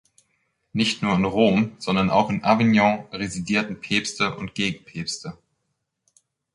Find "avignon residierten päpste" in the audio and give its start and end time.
2.43-4.35